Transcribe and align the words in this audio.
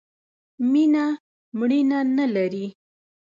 مینه 0.71 1.05
مړینه 1.57 1.99
نه 2.17 2.25
لرئ 2.33 2.67